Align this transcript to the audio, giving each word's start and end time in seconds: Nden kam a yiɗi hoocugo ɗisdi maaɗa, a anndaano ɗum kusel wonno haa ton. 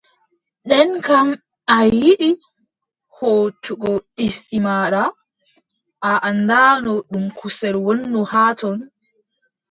Nden 0.65 0.89
kam 1.05 1.27
a 1.75 1.77
yiɗi 1.99 2.29
hoocugo 3.15 3.91
ɗisdi 4.15 4.57
maaɗa, 4.65 5.01
a 6.09 6.11
anndaano 6.27 6.93
ɗum 7.11 7.25
kusel 7.37 7.75
wonno 7.85 8.19
haa 8.31 8.51
ton. 8.59 8.77